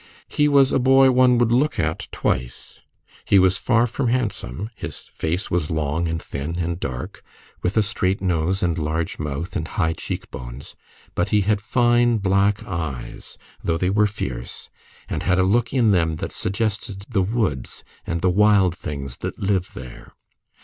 [0.29, 2.81] He was a boy one would look at twice.
[3.23, 4.71] He was far from handsome.
[4.75, 7.21] His face was long, and thin, and dark,
[7.61, 10.75] with a straight nose, and large mouth, and high cheek bones;
[11.13, 14.71] but he had fine black eyes, though they were fierce,
[15.07, 19.37] and had a look in them that suggested the woods and the wild things that
[19.37, 20.15] live there.